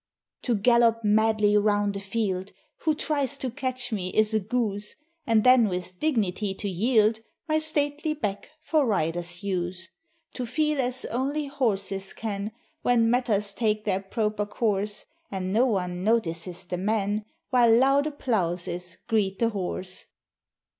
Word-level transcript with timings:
To 0.41 0.55
gallop 0.55 1.03
madly 1.03 1.55
round 1.55 1.95
a 1.95 1.99
field, 1.99 2.53
Who 2.77 2.95
tries 2.95 3.37
to 3.37 3.51
catch 3.51 3.91
me 3.91 4.09
is 4.09 4.33
a 4.33 4.39
goose, 4.39 4.95
And 5.27 5.43
then 5.43 5.67
with 5.69 5.99
dignity 5.99 6.55
to 6.55 6.67
yield 6.67 7.19
My 7.47 7.59
stately 7.59 8.15
back 8.15 8.49
for 8.61 8.87
rider's 8.87 9.43
use; 9.43 9.89
To 10.33 10.47
feel 10.47 10.81
as 10.81 11.05
only 11.05 11.45
horses 11.45 12.13
can, 12.13 12.51
When 12.81 13.11
matters 13.11 13.53
take 13.53 13.85
their 13.85 14.01
proper 14.01 14.47
course, 14.47 15.05
And 15.29 15.53
no 15.53 15.67
one 15.67 16.03
notices 16.03 16.65
the 16.65 16.79
man, 16.79 17.25
While 17.51 17.71
loud 17.77 18.07
applauses 18.07 18.97
greet 19.07 19.37
the 19.37 19.49
horse! 19.49 20.07